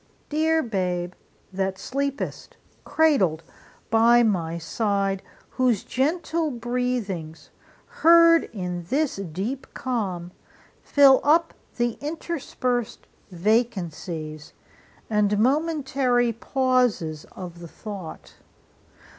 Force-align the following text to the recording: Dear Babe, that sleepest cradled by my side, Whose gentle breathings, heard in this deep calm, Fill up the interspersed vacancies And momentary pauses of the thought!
Dear 0.29 0.63
Babe, 0.63 1.13
that 1.53 1.77
sleepest 1.77 2.57
cradled 2.83 3.43
by 3.91 4.23
my 4.23 4.57
side, 4.57 5.21
Whose 5.49 5.83
gentle 5.83 6.49
breathings, 6.49 7.51
heard 7.85 8.45
in 8.45 8.85
this 8.85 9.17
deep 9.17 9.67
calm, 9.75 10.31
Fill 10.81 11.21
up 11.23 11.53
the 11.77 11.99
interspersed 12.01 13.05
vacancies 13.29 14.53
And 15.07 15.37
momentary 15.37 16.33
pauses 16.33 17.25
of 17.35 17.59
the 17.59 17.67
thought! 17.67 18.37